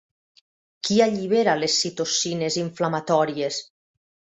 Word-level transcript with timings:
Qui 0.87 0.97
allibera 1.07 1.55
les 1.59 1.75
citocines 1.83 2.59
inflamatòries? 2.65 3.63